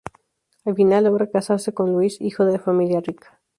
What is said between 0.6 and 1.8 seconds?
Al final logra casarse